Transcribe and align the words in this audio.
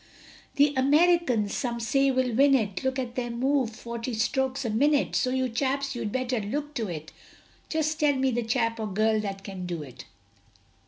The 0.55 0.73
Americans, 0.75 1.53
some 1.55 1.79
say, 1.79 2.09
will 2.09 2.33
win 2.33 2.55
it, 2.55 2.83
Look 2.83 2.97
at 2.97 3.13
their 3.13 3.29
move, 3.29 3.75
forty 3.75 4.15
strokes 4.15 4.65
a 4.65 4.71
minute, 4.71 5.15
So 5.15 5.29
you 5.29 5.47
chaps 5.47 5.93
you'd 5.93 6.11
better 6.11 6.39
look 6.39 6.73
to 6.73 6.87
it 6.87 7.11
Just 7.69 7.99
tell 7.99 8.15
me 8.15 8.31
the 8.31 8.41
chap 8.41 8.79
or 8.79 8.87
girl 8.87 9.19
that 9.19 9.43
can 9.43 9.67
do 9.67 9.83
it. 9.83 10.05